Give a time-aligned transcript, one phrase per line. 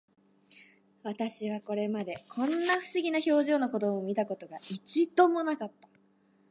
[1.03, 5.87] 私はこれまで、こんな不思議な表情の子供を見た事が、一度も無かった